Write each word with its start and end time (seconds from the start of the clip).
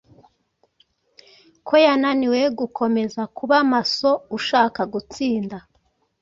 ko 1.67 1.73
yananiwe 1.85 2.41
gukomeza 2.59 3.21
kuba 3.37 3.57
masoushaka 3.71 4.81
gutsinda 4.93 5.57